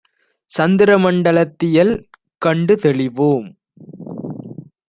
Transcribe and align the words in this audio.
சந்திரமண் 0.49 1.19
டலத்தியல் 1.25 1.93
கண்டுதெளி 2.41 3.07
வோம் 3.15 3.49